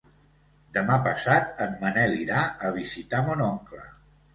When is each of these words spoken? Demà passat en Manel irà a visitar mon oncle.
Demà 0.77 0.95
passat 1.09 1.63
en 1.67 1.77
Manel 1.85 2.19
irà 2.25 2.43
a 2.71 2.77
visitar 2.83 3.25
mon 3.33 3.51
oncle. 3.55 3.89